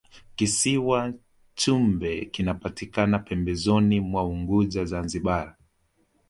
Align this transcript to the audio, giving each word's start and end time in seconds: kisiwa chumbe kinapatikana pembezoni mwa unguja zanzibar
kisiwa 0.35 1.13
chumbe 1.55 2.25
kinapatikana 2.25 3.19
pembezoni 3.19 3.99
mwa 3.99 4.23
unguja 4.25 4.85
zanzibar 4.85 5.55